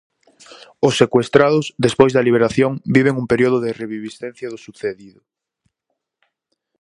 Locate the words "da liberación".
2.13-2.71